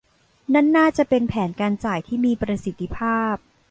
[0.53, 3.35] นั่นน่าจะเป็นแผนการจ่ายที่มีประสิทธิภาพ